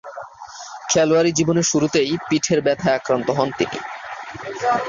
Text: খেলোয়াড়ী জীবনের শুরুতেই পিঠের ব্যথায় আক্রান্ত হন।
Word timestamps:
খেলোয়াড়ী 0.89 1.31
জীবনের 1.31 1.69
শুরুতেই 1.71 2.11
পিঠের 2.27 2.59
ব্যথায় 2.61 2.97
আক্রান্ত 2.97 3.27
হন। 3.31 3.49